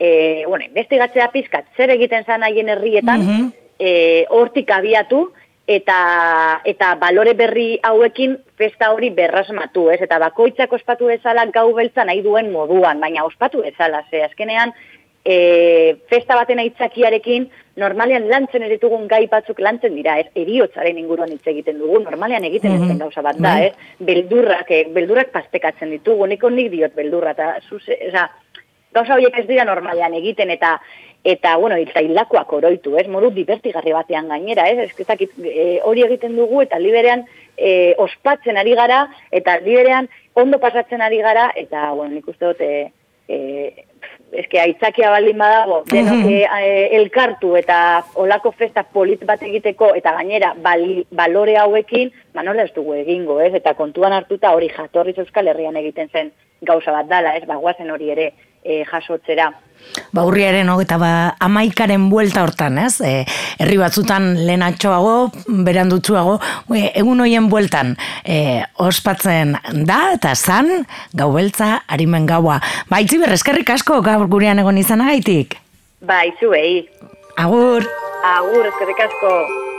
e, 0.00 0.44
bueno, 0.48 0.64
investigatzea 0.64 1.28
pizkat, 1.34 1.66
zer 1.76 1.92
egiten 1.92 2.24
zan 2.24 2.42
haien 2.42 2.68
herrietan, 2.72 3.20
mm 3.20 3.28
-hmm. 3.28 3.52
e, 3.78 4.24
hortik 4.30 4.70
abiatu, 4.70 5.32
eta 5.66 6.60
eta 6.64 6.94
balore 7.00 7.32
berri 7.34 7.78
hauekin 7.82 8.36
festa 8.56 8.90
hori 8.92 9.10
berrasmatu, 9.10 9.88
ez? 9.90 10.00
Eta 10.04 10.18
bakoitzak 10.18 10.72
ospatu 10.72 11.06
bezala 11.06 11.46
gau 11.46 11.72
beltza 11.74 12.04
nahi 12.04 12.22
duen 12.22 12.52
moduan, 12.52 13.00
baina 13.00 13.24
ospatu 13.24 13.62
bezala, 13.62 14.04
ze 14.10 14.22
azkenean 14.24 14.74
e, 15.24 15.96
festa 16.10 16.36
baten 16.36 16.60
aitzakiarekin 16.60 17.48
normalean 17.80 18.28
lantzen 18.28 18.62
eritugun 18.66 19.08
gai 19.08 19.24
batzuk 19.30 19.58
lantzen 19.64 19.96
dira, 19.96 20.18
ez? 20.20 20.28
Eriotzaren 20.36 20.98
inguruan 21.00 21.32
hitz 21.32 21.46
egiten 21.54 21.80
dugu, 21.80 22.02
normalean 22.04 22.44
egiten 22.44 22.76
mm 22.76 22.84
-hmm. 22.84 22.98
gauza 22.98 23.22
bat 23.22 23.40
da, 23.40 23.54
bai. 23.54 23.66
ez? 23.66 23.72
Beldurrak, 23.98 24.70
eh, 24.70 24.84
beldurrak 24.92 25.32
pastekatzen 25.32 25.90
ditugu, 25.90 26.26
nik 26.26 26.44
nik 26.50 26.70
diot 26.70 26.94
beldurra, 26.94 27.30
eta 27.30 27.56
zuze, 27.68 27.96
eza, 28.00 28.28
gauza 28.92 29.14
horiek 29.14 29.38
ez 29.38 29.46
dira 29.46 29.64
normalean 29.64 30.14
egiten, 30.14 30.50
eta 30.50 30.80
eta, 31.24 31.56
bueno, 31.56 31.76
eta 31.76 32.00
oroitu, 32.50 32.96
ez? 32.98 33.08
Modu 33.08 33.30
divertigarri 33.30 33.92
batean 33.92 34.28
gainera, 34.28 34.68
ez? 34.68 34.90
Ez 34.90 35.08
e, 35.42 35.80
hori 35.82 36.04
egiten 36.04 36.36
dugu, 36.36 36.60
eta 36.62 36.78
liberean 36.78 37.24
e, 37.56 37.94
ospatzen 37.98 38.56
ari 38.56 38.74
gara, 38.74 39.08
eta 39.30 39.58
liberean 39.60 40.08
ondo 40.34 40.58
pasatzen 40.58 41.00
ari 41.00 41.18
gara, 41.18 41.50
eta, 41.56 41.92
bueno, 41.92 42.14
nik 42.14 42.28
uste 42.28 42.44
dut, 42.44 42.60
e, 42.60 42.92
e, 43.28 43.86
eske 44.34 44.60
aitzakia 44.60 45.10
baldin 45.10 45.38
badago, 45.38 45.82
denok 45.90 46.24
mm 46.24 46.32
elkartu 46.94 47.54
eta 47.56 47.76
olako 48.20 48.52
festa 48.52 48.82
polit 48.84 49.24
bat 49.26 49.42
egiteko 49.42 49.92
eta 49.98 50.12
gainera 50.18 50.52
bali, 50.62 51.04
balore 51.10 51.56
hauekin, 51.58 52.10
ba 52.34 52.42
nola 52.42 52.64
ez 52.64 52.72
dugu 52.74 52.94
egingo, 52.94 53.40
ez? 53.40 53.52
Eta 53.54 53.74
kontuan 53.74 54.12
hartuta 54.12 54.52
hori 54.54 54.68
jatorriz 54.68 55.16
Euskal 55.18 55.48
Herrian 55.48 55.76
egiten 55.76 56.10
zen 56.12 56.32
gauza 56.62 56.92
bat 56.92 57.08
dala, 57.08 57.34
ez? 57.36 57.44
Ba 57.46 57.56
guazen 57.56 57.90
hori 57.90 58.10
ere 58.10 58.32
e, 58.64 58.82
jasotzera. 58.88 59.52
Ba, 60.14 60.24
urriaren 60.24 60.70
eta 60.80 60.96
ba, 60.98 61.10
amaikaren 61.44 62.08
buelta 62.10 62.42
hortan, 62.42 62.78
ez? 62.78 63.00
E, 63.04 63.24
herri 63.60 63.76
batzutan 63.78 64.30
lehenatxoago, 64.46 65.14
berandutzuago, 65.66 66.38
e, 66.74 66.86
egun 67.02 67.20
hoien 67.20 67.50
bueltan 67.52 67.94
e, 68.24 68.64
ospatzen 68.80 69.58
da, 69.84 70.00
eta 70.16 70.34
zan, 70.34 70.86
gau 71.12 71.30
beltza, 71.34 71.82
harimen 71.86 72.26
gaua. 72.30 72.60
Ba, 72.90 73.02
itzi 73.04 73.20
berrezkerrik 73.22 73.74
asko 73.76 74.00
gaur 74.06 74.26
gurean 74.30 74.62
egon 74.62 74.80
izan 74.80 75.04
agaitik? 75.04 75.58
Ba, 76.00 76.24
itzu, 76.30 76.52
Agur. 77.36 77.86
Agur, 78.24 78.66
eskerrik 78.70 79.00
asko. 79.08 79.73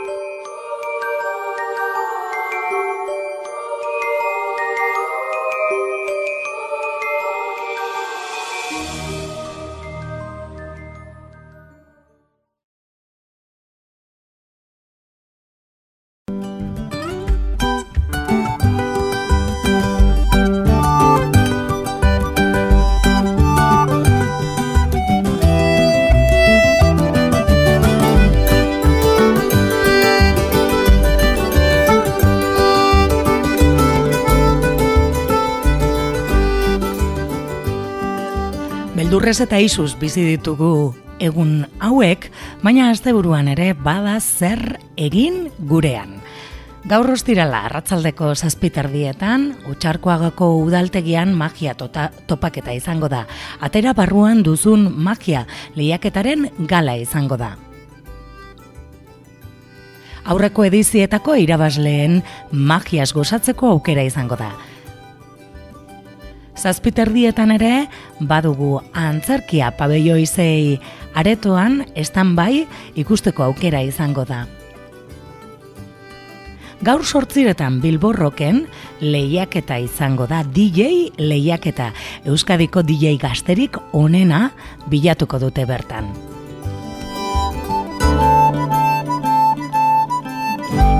Beldurrez 39.26 39.42
eta 39.42 39.58
isuz 39.58 39.96
bizi 39.98 40.22
ditugu 40.22 40.94
egun 41.18 41.64
hauek, 41.82 42.28
baina 42.62 42.92
asteburuan 42.92 43.48
ere 43.50 43.72
bada 43.74 44.20
zer 44.22 44.76
egin 44.94 45.48
gurean. 45.66 46.12
Gaur 46.86 47.10
ostirala 47.10 47.64
arratzaldeko 47.66 48.28
zazpiterdietan, 48.36 49.48
utxarkoagako 49.72 50.52
udaltegian 50.60 51.34
magia 51.34 51.74
tota, 51.74 52.04
topaketa 52.30 52.70
izango 52.78 53.10
da. 53.10 53.24
Atera 53.58 53.96
barruan 53.98 54.44
duzun 54.46 54.92
magia 54.94 55.42
lehiaketaren 55.74 56.46
gala 56.70 56.94
izango 56.94 57.34
da. 57.42 57.56
Aurreko 60.22 60.70
edizietako 60.70 61.34
irabazleen 61.42 62.20
magiaz 62.52 63.10
gozatzeko 63.10 63.74
aukera 63.74 64.06
izango 64.06 64.38
da. 64.38 64.54
Zazpiterdietan 66.56 67.52
ere, 67.52 67.86
badugu 68.20 68.80
antzerkia 68.96 69.70
pabello 69.76 70.16
izei 70.16 70.78
aretoan, 71.14 71.82
estan 71.94 72.34
bai, 72.36 72.66
ikusteko 72.96 73.44
aukera 73.50 73.82
izango 73.84 74.24
da. 74.28 74.46
Gaur 76.84 77.04
sortziretan 77.04 77.80
bilborroken 77.80 78.66
lehiaketa 79.00 79.78
izango 79.80 80.26
da, 80.28 80.42
DJ 80.44 81.12
lehiaketa, 81.16 81.90
Euskadiko 82.28 82.84
DJ 82.84 83.16
gazterik 83.20 83.80
onena 83.96 84.50
bilatuko 84.92 85.40
dute 85.40 85.64
bertan. 85.68 86.35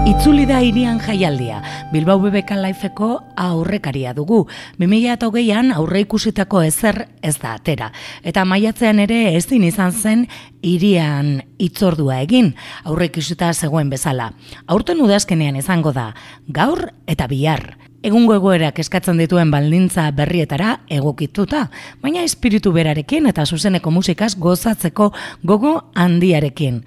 Itzuli 0.06 0.44
da 0.46 0.60
irian 0.62 1.00
jaialdia, 1.02 1.56
Bilbao 1.90 2.20
BBK 2.22 2.54
Lifeko 2.60 3.08
aurrekaria 3.42 4.12
dugu. 4.14 4.44
2008an 4.78 5.72
aurre 5.74 6.04
ikusitako 6.04 6.60
ezer 6.62 7.00
ez 7.26 7.34
da 7.42 7.56
atera. 7.58 7.88
Eta 8.22 8.44
maiatzean 8.46 9.02
ere 9.02 9.18
ezin 9.34 9.64
izan 9.66 9.90
zen 9.90 10.22
irian 10.62 11.40
itzordua 11.58 12.20
egin, 12.22 12.52
aurre 12.84 13.10
ikusita 13.10 13.50
zegoen 13.52 13.90
bezala. 13.90 14.30
Aurten 14.70 15.02
udazkenean 15.02 15.58
izango 15.58 15.90
da, 15.90 16.12
gaur 16.46 16.86
eta 17.10 17.26
bihar. 17.26 17.72
Egungo 18.06 18.36
egoerak 18.38 18.78
eskatzen 18.78 19.18
dituen 19.18 19.50
baldintza 19.50 20.12
berrietara 20.14 20.84
egokituta, 20.86 21.66
baina 21.98 22.22
espiritu 22.22 22.70
berarekin 22.70 23.26
eta 23.26 23.42
zuzeneko 23.42 23.90
musikaz 23.90 24.36
gozatzeko 24.38 25.10
gogo 25.42 25.80
handiarekin. 25.98 26.84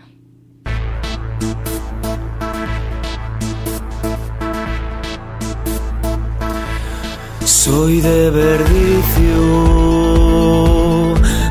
Soy 7.59 7.99
de 7.99 8.29
Verdicio, 8.29 9.43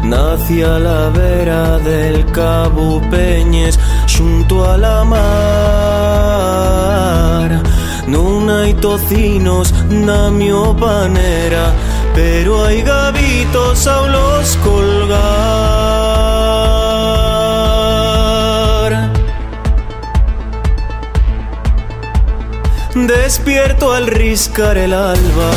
nací 0.05 0.63
a 0.63 0.79
la 0.79 1.11
vera 1.11 1.79
del 1.81 2.25
Cabo 2.33 3.03
Peñes, 3.11 3.79
junto 4.17 4.65
a 4.65 4.79
la 4.79 5.05
mar. 5.05 5.29
No 8.07 8.51
hay 8.51 8.73
tocinos 8.73 9.75
na 9.91 10.33
panera, 10.81 11.75
pero 12.15 12.65
hay 12.65 12.81
gavitos 12.81 13.87
a 13.87 14.07
los 14.07 14.57
colgar. 14.65 15.78
Despierto 23.07 23.93
al 23.93 24.07
riscar 24.07 24.77
el 24.77 24.93
alba 24.93 25.51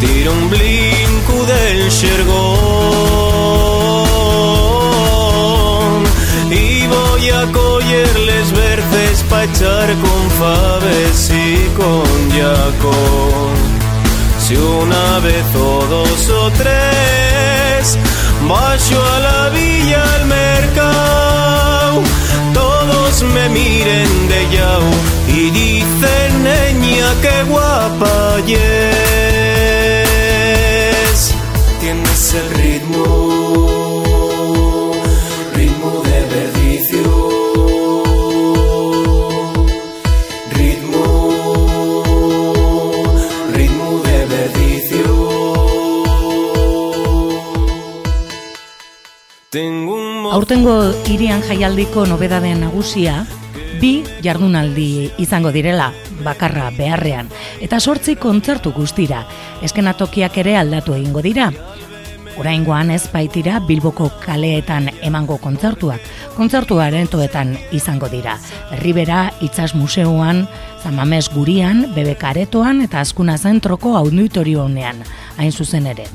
tiro 0.00 0.32
un 0.32 0.48
blinco 0.48 1.44
del 1.44 1.90
xergón 1.90 2.38
y 6.50 6.86
voy 6.86 7.30
a 7.30 7.46
cogerles 7.52 8.52
verdes 8.52 9.24
pa' 9.28 9.44
echar 9.44 9.88
con 10.04 10.30
faves 10.38 11.30
y 11.30 11.68
con 11.76 12.30
yacón. 12.30 13.56
Si 14.38 14.54
una 14.56 15.18
vez 15.18 15.44
o 15.56 15.86
dos 15.86 16.30
o 16.30 16.50
tres 16.52 17.98
Bajo 18.48 19.04
a 19.14 19.18
la 19.20 19.48
villa 19.50 19.57
tienes 31.80 32.34
el 32.34 32.50
ritmo, 32.54 33.04
ritmo 35.54 36.02
de 36.04 36.20
perdición. 36.32 37.28
Aurtengo 50.30 50.94
hirian 51.06 51.40
jaialdiko 51.42 52.06
nobedade 52.06 52.54
nagusia. 52.54 53.26
Bi 53.80 54.02
jardunaldi 54.24 55.10
izango 55.22 55.52
direla, 55.54 55.92
bakarra 56.24 56.70
beharrean, 56.76 57.28
eta 57.62 57.80
sortzi 57.80 58.16
kontzertu 58.18 58.72
guztira, 58.74 59.24
eskenatokiak 59.62 60.38
ere 60.42 60.56
aldatu 60.58 60.96
egingo 60.96 61.22
dira. 61.22 61.50
Oraingoan 62.38 62.92
ez 62.94 63.02
baitira 63.10 63.58
Bilboko 63.66 64.12
kaleetan 64.22 64.92
emango 65.02 65.40
kontzertuak, 65.42 66.04
kontzertuaren 66.36 67.10
toetan 67.10 67.56
izango 67.74 68.06
dira. 68.12 68.36
Ribera 68.82 69.32
Itzas 69.42 69.74
Museoan, 69.74 70.46
Zamames 70.82 71.26
Gurian, 71.34 71.88
BBK 71.96 72.30
Aretoan 72.30 72.86
eta 72.86 73.02
Azkuna 73.02 73.38
Zentroko 73.38 73.96
auditorio 73.98 74.64
honean, 74.68 75.02
hain 75.36 75.52
zuzen 75.52 75.90
ere. 75.90 76.06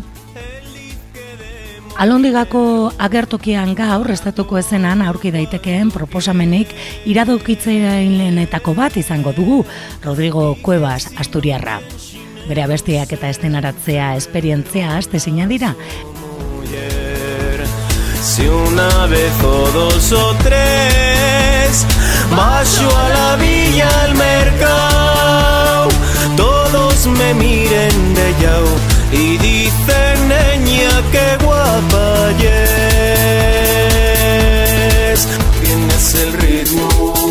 Alondigako 1.98 2.92
agertokian 2.98 3.76
gaur 3.78 4.10
estatuko 4.12 4.58
ezenan 4.58 5.02
aurki 5.06 5.32
daitekeen 5.32 5.92
proposamenik 5.94 6.74
iradokitzaileenetako 7.06 8.74
bat 8.74 8.98
izango 8.98 9.32
dugu 9.36 9.64
Rodrigo 10.04 10.56
Cuevas 10.62 11.12
Asturiarra. 11.20 11.80
Bere 12.48 12.66
abestiak 12.66 13.14
eta 13.16 13.30
estenaratzea 13.30 14.16
esperientzia 14.18 14.98
astezina 14.98 15.48
dira 15.48 15.76
mujer. 16.74 17.66
Si 18.22 18.48
una 18.48 19.06
vez 19.08 19.34
o 19.44 19.72
dos 19.72 20.12
o 20.12 20.36
tres 20.44 21.86
Bajo 22.32 22.98
a 22.98 23.10
la 23.10 23.36
villa 23.36 23.90
al 24.04 24.16
mercado 24.16 25.90
Todos 26.38 27.06
me 27.08 27.34
miren 27.34 28.14
de 28.16 28.34
yao 28.42 28.66
Y 29.12 29.38
dicen 29.38 30.23
niña 30.74 30.94
que 31.12 31.26
guapa 31.44 32.32
es. 35.12 35.28
Tienes 35.62 36.16
el 36.16 36.34
Ritmo 36.34 37.23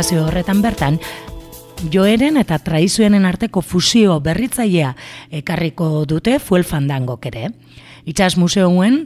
espazio 0.00 0.22
horretan 0.24 0.62
bertan, 0.64 0.94
joeren 1.92 2.38
eta 2.40 2.56
traizioenen 2.64 3.26
arteko 3.28 3.60
fusio 3.60 4.14
berritzailea 4.24 4.94
ekarriko 5.42 6.06
dute 6.08 6.38
fuel 6.40 6.64
fandangok 6.64 7.26
ere. 7.28 7.50
Itxas 8.08 8.38
museoen 8.40 9.02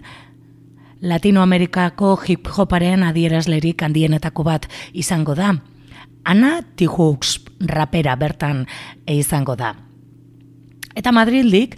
Latinoamerikako 1.03 2.13
hip 2.29 2.47
hoparen 2.47 3.03
adierazlerik 3.09 3.83
handienetako 3.83 4.47
bat 4.47 4.69
izango 4.93 5.35
da. 5.35 5.57
Ana 6.25 6.63
Tijux 6.63 7.41
rapera 7.67 8.15
bertan 8.15 8.63
izango 9.11 9.59
da. 9.59 9.75
Eta 10.95 11.11
Madrildik 11.11 11.75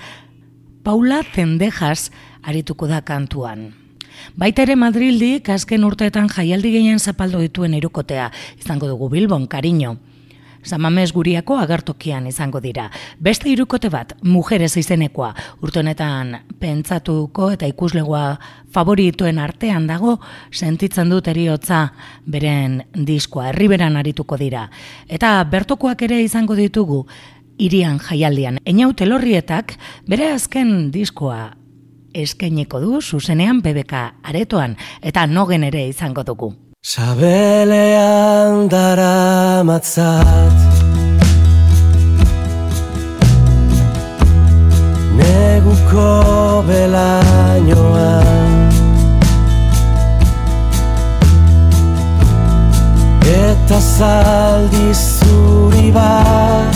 Paula 0.84 1.22
Zendejas 1.32 2.10
arituko 2.44 2.84
da 2.84 3.00
kantuan. 3.00 3.85
Baita 4.36 4.62
ere 4.66 4.76
Madrildik 4.76 5.48
azken 5.48 5.84
urteetan 5.84 6.28
jaialdi 6.28 6.72
gehien 6.74 6.98
zapaldo 6.98 7.40
dituen 7.40 7.74
irukotea 7.74 8.30
izango 8.58 8.88
dugu 8.88 9.08
Bilbon, 9.08 9.46
kariño. 9.46 9.96
Zamames 10.66 11.12
guriako 11.14 11.56
agertokian 11.62 12.26
izango 12.26 12.60
dira. 12.60 12.88
Beste 13.22 13.48
irukote 13.48 13.88
bat, 13.88 14.16
mujeres 14.22 14.72
izenekoa, 14.76 15.30
urte 15.62 15.78
honetan 15.78 16.32
pentsatuko 16.58 17.52
eta 17.54 17.68
ikuslegoa 17.70 18.24
favorituen 18.74 19.38
artean 19.38 19.86
dago, 19.86 20.16
sentitzen 20.50 21.12
dut 21.12 21.28
eriotza 21.30 21.84
beren 22.26 22.80
diskoa, 22.98 23.52
herriberan 23.52 23.96
arituko 23.96 24.38
dira. 24.40 24.66
Eta 25.06 25.38
bertokoak 25.50 26.02
ere 26.08 26.18
izango 26.24 26.58
ditugu, 26.58 27.04
irian 27.58 28.00
jaialdian. 28.02 28.58
Eñau 28.66 28.90
telorrietak 28.96 29.78
bere 30.08 30.32
azken 30.34 30.90
diskoa 30.90 31.54
eskainiko 32.22 32.80
du 32.80 33.00
zuzenean 33.00 33.60
BBK 33.64 33.92
aretoan 34.30 34.76
eta 35.02 35.26
nogen 35.26 35.64
ere 35.68 35.86
izango 35.88 36.24
dugu. 36.24 36.52
Sabelean 36.86 38.68
dara 38.70 39.62
matzat 39.66 40.76
Neguko 45.16 46.62
belainoa. 46.68 48.10
Eta 53.36 53.78
zaldi 53.80 54.88
zuri 54.94 55.88
bat 55.96 56.75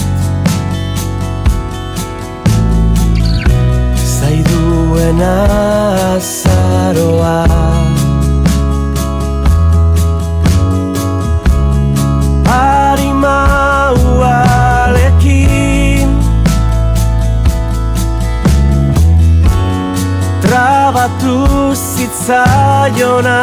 azaroa 6.16 7.37
Harimaualekin 14.80 16.11
Trabatu 20.42 21.37
zitzaiona 21.74 23.38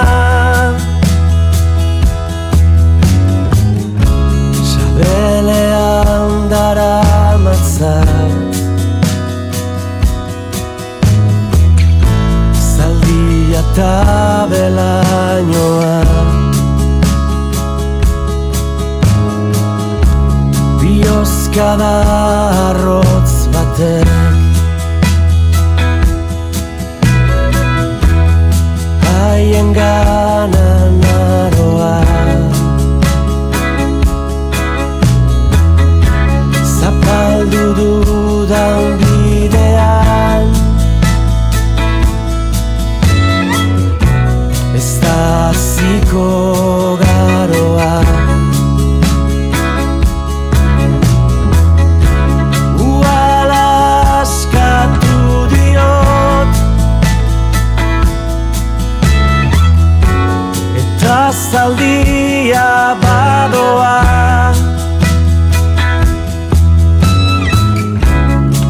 zaldia 62.47 62.95
badoa. 63.01 64.53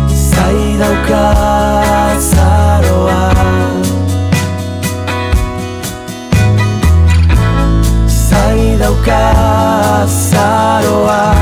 Zaidauka 0.10 1.26
zaroa. 2.20 3.34
Dauka 8.80 10.06
zaroa. 10.08 11.34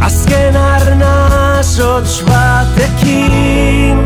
Azken 0.00 0.56
arna 0.56 1.62
sotx 1.62 2.22
batekin 2.26 3.98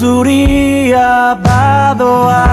zuria 0.00 1.36
badoa. 1.44 2.44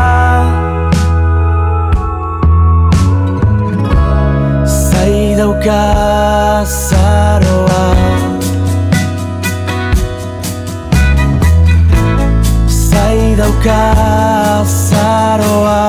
Zai 4.65 5.35
dauka 5.39 5.83
zaroa 6.65 7.85
Zai 12.67 13.35
dauka 13.39 13.81
zaroa 14.89 15.81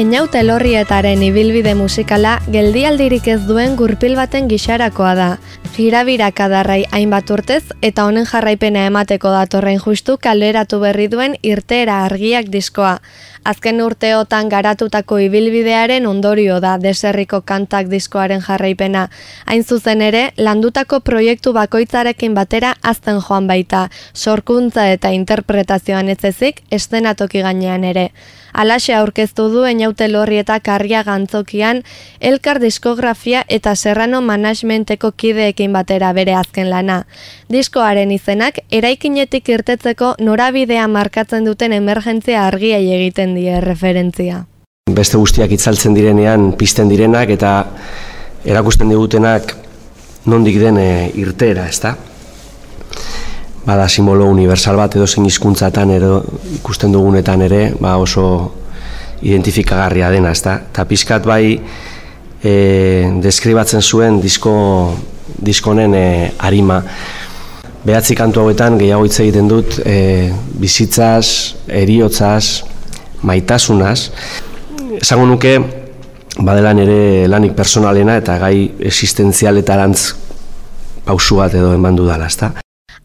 Einaut 0.00 0.32
elorrietaren 0.34 1.20
ibilbide 1.20 1.74
musikala 1.76 2.38
geldialdirik 2.48 3.26
ez 3.28 3.42
duen 3.44 3.74
gurpil 3.76 4.14
baten 4.16 4.46
gixarakoa 4.48 5.10
da. 5.18 5.26
Girabiraka 5.74 6.46
darrai 6.48 6.86
hainbat 6.96 7.28
urtez 7.34 7.74
eta 7.88 8.06
honen 8.08 8.24
jarraipena 8.30 8.86
emateko 8.88 9.34
datorren 9.34 9.76
justu 9.84 10.16
kaleratu 10.16 10.80
berri 10.80 11.10
duen 11.12 11.36
irteera 11.42 11.98
argiak 12.06 12.48
diskoa. 12.48 12.94
Azken 13.44 13.84
urteotan 13.84 14.48
garatutako 14.48 15.20
ibilbidearen 15.26 16.08
ondorio 16.08 16.62
da 16.64 16.78
deserriko 16.80 17.42
kantak 17.44 17.92
diskoaren 17.92 18.40
jarraipena. 18.48 19.06
Hain 19.44 19.68
zuzen 19.68 20.00
ere, 20.00 20.30
landutako 20.38 21.04
proiektu 21.04 21.52
bakoitzarekin 21.52 22.32
batera 22.32 22.72
azten 22.80 23.20
joan 23.20 23.52
baita, 23.52 23.90
sorkuntza 24.14 24.88
eta 24.96 25.12
interpretazioan 25.12 26.08
ez 26.08 26.22
ezik, 26.24 26.64
estenatoki 26.70 27.44
gainean 27.44 27.84
ere. 27.84 28.12
Alaxe 28.60 28.92
aurkeztu 28.92 29.46
du 29.48 29.62
einaute 29.64 30.04
lorri 30.10 30.36
eta 30.42 30.58
karria 30.60 31.00
gantzokian, 31.06 31.78
elkar 32.20 32.58
diskografia 32.60 33.40
eta 33.48 33.72
serrano 33.74 34.20
managementeko 34.20 35.12
kideekin 35.16 35.72
batera 35.72 36.10
bere 36.12 36.34
azken 36.36 36.68
lana. 36.68 36.98
Diskoaren 37.48 38.12
izenak, 38.12 38.60
eraikinetik 38.68 39.48
irtetzeko 39.48 40.12
norabidea 40.20 40.84
markatzen 40.92 41.48
duten 41.48 41.72
emergentzia 41.72 42.44
argiai 42.50 42.84
egiten 42.98 43.32
die 43.38 43.56
referentzia. 43.64 44.44
Beste 44.92 45.16
guztiak 45.16 45.56
itzaltzen 45.56 45.96
direnean 45.96 46.50
pizten 46.60 46.92
direnak 46.92 47.32
eta 47.32 47.54
erakusten 48.44 48.92
digutenak 48.92 49.56
nondik 50.28 50.60
den 50.60 50.76
e, 50.76 50.90
irtera, 51.16 51.64
ezta? 51.70 51.96
Bada 53.66 53.88
simbolo 53.88 54.24
universal 54.32 54.78
bat 54.80 54.94
edo 54.96 55.06
zein 55.06 55.26
hizkuntzatan 55.28 55.90
edo 55.92 56.22
ikusten 56.56 56.92
dugunetan 56.92 57.42
ere, 57.44 57.60
ba 57.80 57.96
oso 58.00 58.24
identifikagarria 59.22 60.08
dena, 60.10 60.32
ezta? 60.32 60.56
Ta 60.72 60.86
pizkat 60.88 61.26
bai 61.28 61.58
e, 62.42 62.54
deskribatzen 63.20 63.82
zuen 63.82 64.20
disko 64.22 64.54
diskonen 65.44 65.94
e, 65.94 66.06
arima. 66.38 66.80
Behatzi 67.84 68.16
kantu 68.16 68.42
hauetan 68.44 68.78
gehiago 68.80 69.04
hitz 69.04 69.20
egiten 69.20 69.48
dut 69.48 69.78
e, 69.84 70.30
bizitzaz, 70.60 71.26
eriotzaz, 71.68 72.62
maitasunaz. 73.28 73.98
Esango 75.00 75.28
nuke, 75.28 75.54
badelan 76.40 76.80
ere 76.80 77.28
lanik 77.28 77.52
personalena 77.56 78.16
eta 78.20 78.38
gai 78.40 78.54
existentzialetarantz 78.88 80.00
pausu 81.04 81.40
bat 81.40 81.54
edo 81.60 81.74
eman 81.76 81.96
dudala, 81.96 82.28
ezta? 82.32 82.52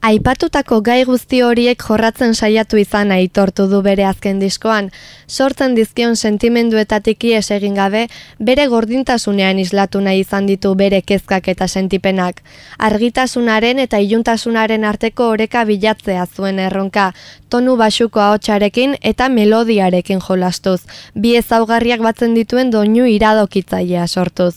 Aipatutako 0.05 0.77
gai 0.85 0.99
guzti 1.07 1.39
horiek 1.41 1.81
jorratzen 1.81 2.35
saiatu 2.37 2.77
izan 2.77 3.09
aitortu 3.15 3.63
du 3.71 3.79
bere 3.81 4.03
azken 4.05 4.37
diskoan, 4.37 4.91
sortzen 5.25 5.73
dizkion 5.73 6.13
sentimenduetatik 6.13 7.25
ies 7.31 7.49
egin 7.55 7.73
gabe, 7.79 8.03
bere 8.37 8.67
gordintasunean 8.69 9.63
islatu 9.63 10.03
nahi 10.05 10.21
izan 10.21 10.45
ditu 10.45 10.75
bere 10.77 11.01
kezkak 11.01 11.49
eta 11.55 11.65
sentipenak. 11.65 12.43
Argitasunaren 12.77 13.81
eta 13.81 13.97
iluntasunaren 14.05 14.85
arteko 14.85 15.31
oreka 15.33 15.65
bilatzea 15.65 16.27
zuen 16.27 16.61
erronka, 16.67 17.11
tonu 17.49 17.73
basuko 17.75 18.21
ahotsarekin 18.27 18.97
eta 19.01 19.29
melodiarekin 19.39 20.21
jolastuz, 20.21 20.83
bi 21.15 21.33
ezaugarriak 21.41 22.05
batzen 22.05 22.37
dituen 22.37 22.69
doinu 22.69 23.09
iradokitzailea 23.09 24.05
sortuz. 24.05 24.53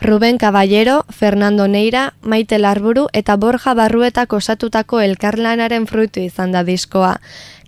Ruben 0.00 0.38
Caballero, 0.38 1.04
Fernando 1.08 1.66
Neira, 1.68 2.14
Maite 2.22 2.58
Larburu 2.58 3.06
eta 3.12 3.36
Borja 3.36 3.74
Barruetak 3.74 4.32
osatutako 4.32 5.00
elkarlanaren 5.00 5.86
fruitu 5.86 6.20
izan 6.20 6.52
da 6.52 6.62
diskoa. 6.64 7.16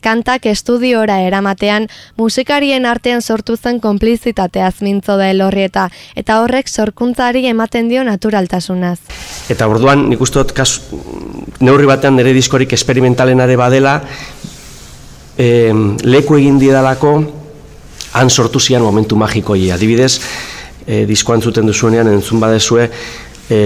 Kantak 0.01 0.47
estudiora 0.47 1.21
eramatean, 1.27 1.89
musikarien 2.17 2.87
artean 2.87 3.23
sortu 3.23 3.57
zen 3.57 3.81
konplizitatea 3.81 4.71
mintzo 4.81 5.17
da 5.17 5.31
elorrieta, 5.31 5.89
eta 6.15 6.41
horrek 6.43 6.69
sorkuntzari 6.69 7.47
ematen 7.47 7.89
dio 7.89 8.05
naturaltasunaz. 8.05 8.99
Eta 9.51 9.67
orduan 9.67 10.09
nik 10.11 10.21
uste 10.21 10.39
dut 10.39 10.53
kas, 10.55 10.81
neurri 11.61 11.87
batean 11.87 12.15
nire 12.15 12.33
diskorik 12.33 12.73
esperimentalen 12.73 13.43
badela, 13.59 14.01
e, 15.37 15.73
leku 16.05 16.37
egin 16.37 16.59
didalako, 16.59 17.17
han 18.13 18.31
sortu 18.31 18.61
zian 18.61 18.83
momentu 18.83 19.17
magikoi. 19.17 19.71
Adibidez, 19.71 20.21
e, 20.89 21.05
disko 21.07 21.37
antzuten 21.37 21.69
duzuenean 21.69 22.09
entzun 22.15 22.41
badezue 22.41 22.89
e, 23.51 23.61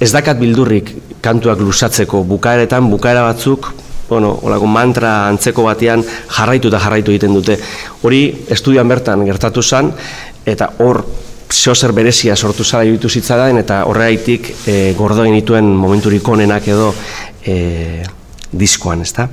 ez 0.00 0.10
dakat 0.12 0.38
bildurrik 0.40 0.92
kantuak 1.24 1.60
lusatzeko 1.64 2.22
bukaeretan 2.28 2.90
bukaera 2.92 3.24
batzuk 3.30 3.72
bueno, 4.08 4.34
olako 4.44 4.68
mantra 4.68 5.14
antzeko 5.30 5.64
batean 5.64 6.04
jarraitu 6.04 6.68
eta 6.68 6.80
jarraitu 6.84 7.14
egiten 7.14 7.34
dute 7.34 7.56
hori 8.02 8.26
estudian 8.56 8.88
bertan 8.88 9.24
gertatu 9.24 9.62
zen 9.62 9.92
eta 10.44 10.74
hor 10.84 11.00
zehozer 11.54 11.92
berezia 11.96 12.36
sortu 12.36 12.64
zara 12.64 12.84
iruditu 12.84 13.08
zitzaren 13.08 13.58
eta 13.62 13.84
horreaitik 13.88 14.50
e, 14.66 14.76
gordoin 14.98 15.34
dituen 15.38 15.72
momenturik 15.76 16.28
onenak 16.28 16.68
edo 16.68 16.92
e, 17.46 18.02
diskoan, 18.52 19.02
ezta? 19.02 19.28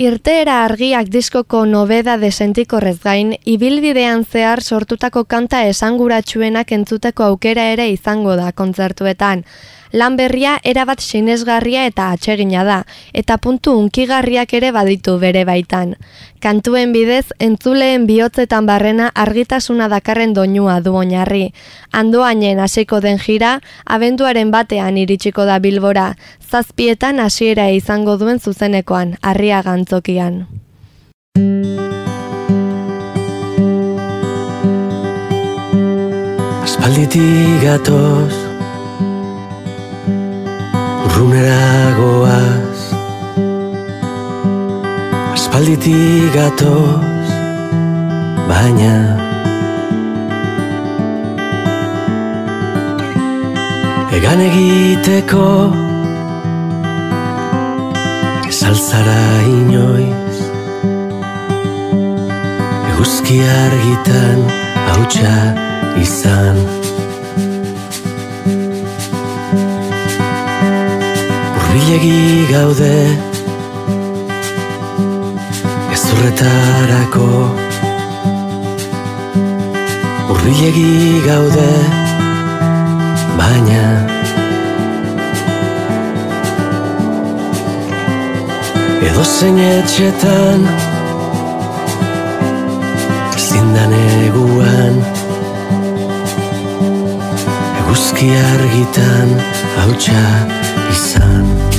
Irteera 0.00 0.62
argiak 0.64 1.10
diskoko 1.12 1.58
nobeda 1.68 2.14
desentikorrez 2.16 2.94
gain, 3.02 3.34
ibilbidean 3.44 4.22
zehar 4.24 4.62
sortutako 4.64 5.26
kanta 5.28 5.58
esanguratsuenak 5.68 6.72
entzuteko 6.72 7.26
aukera 7.26 7.66
ere 7.74 7.90
izango 7.92 8.32
da 8.38 8.46
kontzertuetan. 8.56 9.42
Lan 9.92 10.14
berria 10.16 10.58
erabat 10.62 11.00
sinesgarria 11.02 11.84
eta 11.88 12.10
atsegina 12.14 12.62
da, 12.64 12.78
eta 13.12 13.38
puntu 13.42 13.74
unkigarriak 13.78 14.52
ere 14.54 14.70
baditu 14.70 15.16
bere 15.18 15.44
baitan. 15.44 15.96
Kantuen 16.40 16.92
bidez, 16.94 17.32
entzuleen 17.42 18.06
bihotzetan 18.06 18.66
barrena 18.66 19.10
argitasuna 19.14 19.88
dakarren 19.90 20.32
doinua 20.34 20.78
du 20.80 20.94
oinarri. 20.96 21.50
Andoainen 21.92 22.60
hasiko 22.60 23.00
den 23.00 23.18
jira, 23.18 23.58
abenduaren 23.84 24.50
batean 24.50 24.96
iritsiko 24.96 25.44
da 25.44 25.58
bilbora, 25.58 26.14
zazpietan 26.50 27.18
hasiera 27.20 27.68
izango 27.70 28.16
duen 28.16 28.38
zuzenekoan, 28.38 29.16
harria 29.22 29.62
gantzokian. 29.66 30.46
Aspalditik 36.62 37.58
gatoz 37.64 38.49
Urrunera 41.10 41.90
goaz 41.98 42.80
Aspalditik 45.34 46.34
gatoz 46.34 47.30
Baina 48.50 48.94
Egan 54.14 54.42
egiteko 54.46 55.46
Esaltzara 58.50 59.22
inoiz? 59.50 60.38
Eguzki 62.92 63.40
argitan 63.56 64.46
hautsa 64.92 65.34
izan 66.06 66.79
Urbilegi 71.70 72.46
gaude 72.50 72.94
Ezurretarako 75.94 77.26
Urbilegi 80.34 81.22
gaude 81.26 81.70
Baina 83.38 83.84
Edo 89.06 89.22
zein 89.22 89.62
etxetan 89.68 90.66
Zindan 93.46 93.94
eguan 94.00 94.98
Eguzki 97.84 98.34
argitan 98.42 99.38
hautsa 99.78 100.24
time. 101.30 101.69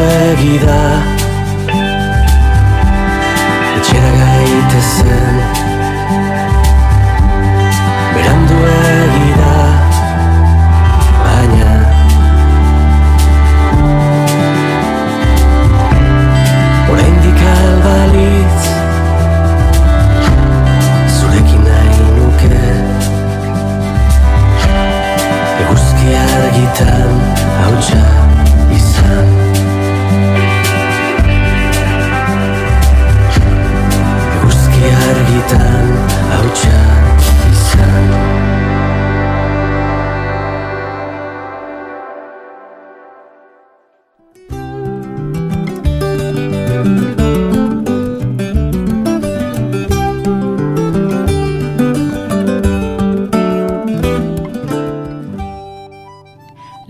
nueva. 0.00 1.19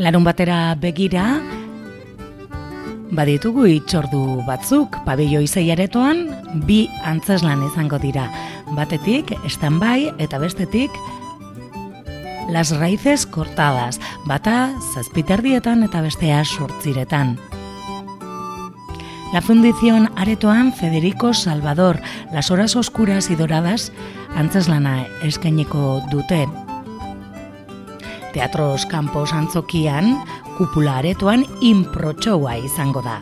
Larun 0.00 0.24
batera 0.24 0.74
begira, 0.80 1.24
baditugu 3.12 3.66
itxordu 3.68 4.40
batzuk, 4.46 4.96
pabilo 5.04 5.42
izeiaretoan, 5.44 6.22
bi 6.64 6.86
antzeslan 7.04 7.66
izango 7.66 7.98
dira. 8.00 8.24
Batetik, 8.78 9.34
standby 9.44 10.08
eta 10.24 10.40
bestetik, 10.40 10.96
las 12.48 12.72
raíces 12.78 13.26
cortadas, 13.26 14.00
bata 14.24 14.72
zazpiterdietan 14.94 15.84
eta 15.84 16.00
bestea 16.00 16.46
sortziretan. 16.46 17.36
La 19.34 19.42
Fundición 19.42 20.08
Aretoan 20.16 20.72
Federico 20.72 21.34
Salvador, 21.34 22.00
Las 22.32 22.50
Horas 22.50 22.74
Oscuras 22.74 23.28
y 23.28 23.36
Doradas, 23.36 23.92
antzeslana 24.34 25.04
eskainiko 25.22 26.00
dute. 26.10 26.48
Teatros 28.32 28.86
Campos 28.86 29.32
antzokian, 29.32 30.14
kupula 30.58 30.98
aretoan 31.00 31.44
inprotxoa 31.60 32.56
izango 32.62 33.02
da. 33.02 33.20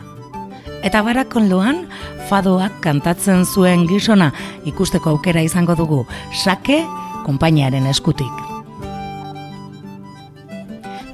Eta 0.85 1.01
barakonloan, 1.03 1.87
fadoak 2.29 2.77
kantatzen 2.83 3.43
zuen 3.45 3.87
gizona 3.89 4.29
ikusteko 4.69 5.15
aukera 5.15 5.41
izango 5.43 5.75
dugu, 5.75 6.03
sake 6.43 6.83
konpainiaren 7.25 7.89
eskutik. 7.89 8.45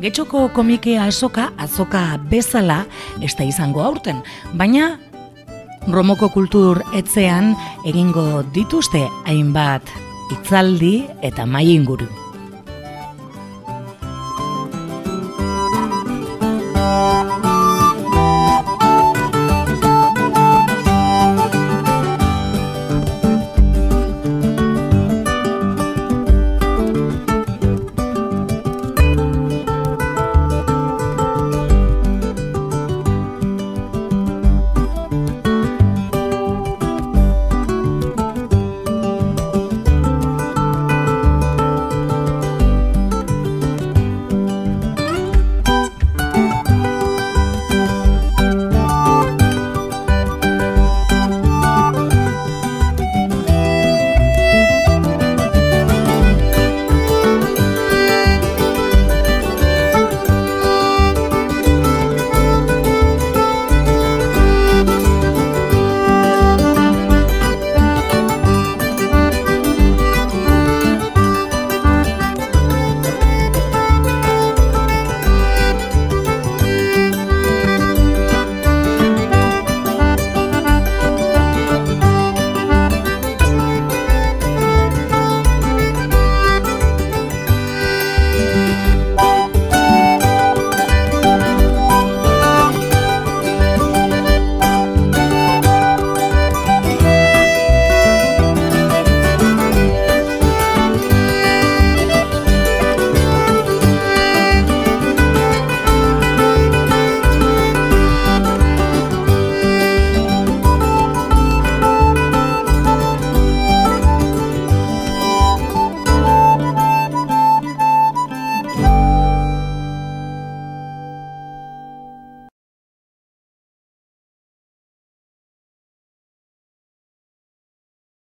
Getxoko 0.04 0.50
komikea 0.54 1.08
azoka, 1.08 1.50
azoka 1.58 2.04
bezala, 2.30 2.84
ez 3.24 3.34
da 3.40 3.48
izango 3.48 3.82
aurten, 3.82 4.22
baina 4.54 4.98
Romoko 5.86 6.32
kultur 6.34 6.80
etzean 6.98 7.52
egingo 7.86 8.42
dituzte 8.56 9.04
hainbat 9.30 9.92
itzaldi 10.34 10.96
eta 11.22 11.46
mai 11.46 11.68
inguru. 11.76 12.25